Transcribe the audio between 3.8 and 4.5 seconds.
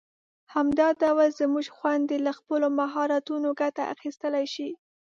اخیستلای